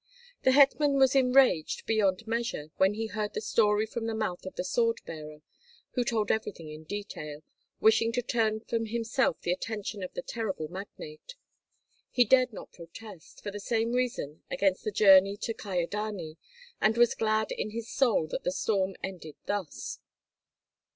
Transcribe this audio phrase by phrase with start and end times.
[0.41, 4.55] The hetman was enraged beyond measure when he heard the story from the mouth of
[4.55, 5.43] the sword bearer,
[5.91, 7.43] who told everything in detail,
[7.79, 11.35] wishing to turn from himself the attention of the terrible magnate.
[12.09, 16.37] He dared not protest, for the same reason, against the journey to Kyedani,
[16.81, 19.99] and was glad in his soul that the storm ended thus.